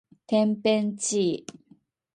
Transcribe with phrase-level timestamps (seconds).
[0.25, 1.45] てんぺんちい